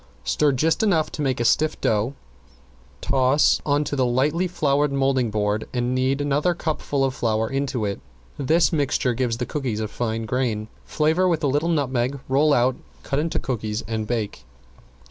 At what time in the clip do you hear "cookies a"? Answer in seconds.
9.45-9.87